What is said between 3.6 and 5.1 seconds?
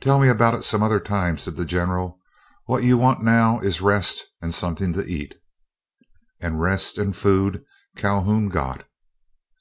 rest and something to